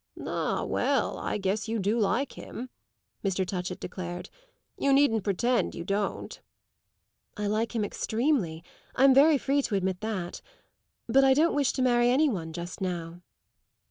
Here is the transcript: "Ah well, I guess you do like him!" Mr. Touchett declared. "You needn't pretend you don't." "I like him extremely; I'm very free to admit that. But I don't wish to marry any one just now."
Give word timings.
"Ah 0.25 0.63
well, 0.63 1.19
I 1.19 1.37
guess 1.37 1.67
you 1.67 1.77
do 1.77 1.99
like 1.99 2.31
him!" 2.33 2.71
Mr. 3.23 3.45
Touchett 3.45 3.79
declared. 3.79 4.31
"You 4.75 4.91
needn't 4.93 5.23
pretend 5.23 5.75
you 5.75 5.83
don't." 5.83 6.41
"I 7.37 7.45
like 7.45 7.75
him 7.75 7.85
extremely; 7.85 8.63
I'm 8.95 9.13
very 9.13 9.37
free 9.37 9.61
to 9.61 9.75
admit 9.75 10.01
that. 10.01 10.41
But 11.05 11.23
I 11.23 11.35
don't 11.35 11.53
wish 11.53 11.71
to 11.73 11.83
marry 11.83 12.09
any 12.09 12.29
one 12.29 12.51
just 12.51 12.81
now." 12.81 13.21